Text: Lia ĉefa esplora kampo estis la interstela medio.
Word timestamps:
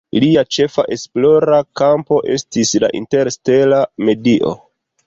Lia 0.21 0.43
ĉefa 0.55 0.85
esplora 0.95 1.59
kampo 1.83 2.19
estis 2.39 2.75
la 2.87 2.93
interstela 3.03 3.85
medio. 4.11 4.61